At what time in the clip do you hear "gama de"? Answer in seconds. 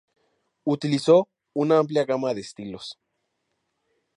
2.05-2.41